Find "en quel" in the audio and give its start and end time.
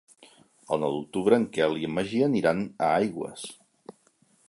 1.43-1.79